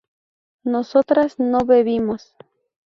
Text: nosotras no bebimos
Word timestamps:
nosotras 0.63 1.37
no 1.37 1.59
bebimos 1.63 2.33